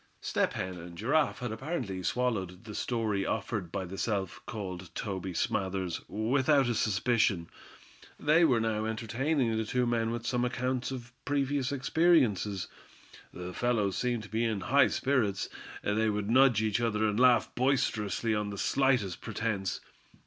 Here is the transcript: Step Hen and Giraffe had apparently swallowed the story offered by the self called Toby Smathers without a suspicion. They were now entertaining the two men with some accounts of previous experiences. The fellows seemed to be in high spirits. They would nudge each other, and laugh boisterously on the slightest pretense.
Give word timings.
Step 0.19 0.53
Hen 0.53 0.79
and 0.79 0.97
Giraffe 0.97 1.37
had 1.41 1.51
apparently 1.51 2.01
swallowed 2.01 2.63
the 2.63 2.73
story 2.73 3.23
offered 3.23 3.71
by 3.71 3.85
the 3.85 3.99
self 3.99 4.41
called 4.47 4.89
Toby 4.95 5.31
Smathers 5.31 6.01
without 6.09 6.67
a 6.67 6.73
suspicion. 6.73 7.47
They 8.19 8.43
were 8.43 8.59
now 8.59 8.85
entertaining 8.85 9.55
the 9.55 9.63
two 9.63 9.85
men 9.85 10.09
with 10.09 10.25
some 10.25 10.43
accounts 10.43 10.89
of 10.89 11.13
previous 11.23 11.71
experiences. 11.71 12.67
The 13.31 13.53
fellows 13.53 13.95
seemed 13.95 14.23
to 14.23 14.29
be 14.29 14.43
in 14.43 14.61
high 14.61 14.87
spirits. 14.87 15.49
They 15.83 16.09
would 16.09 16.31
nudge 16.31 16.63
each 16.63 16.81
other, 16.81 17.07
and 17.07 17.19
laugh 17.19 17.53
boisterously 17.53 18.33
on 18.33 18.49
the 18.49 18.57
slightest 18.57 19.21
pretense. 19.21 19.81